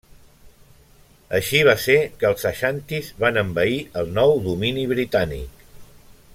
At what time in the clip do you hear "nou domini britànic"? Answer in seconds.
4.19-5.65